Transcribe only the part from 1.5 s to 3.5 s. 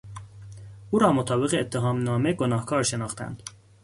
اتهامنامه گناهکار شناختند.